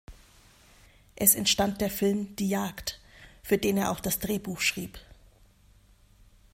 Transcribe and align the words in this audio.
Es 1.15 1.35
entstand 1.35 1.79
der 1.79 1.91
Film 1.91 2.35
"Die 2.35 2.49
Jagd", 2.49 2.99
für 3.43 3.59
den 3.59 3.77
er 3.77 3.91
auch 3.91 3.99
das 3.99 4.17
Drehbuch 4.17 4.59
schrieb. 4.59 4.97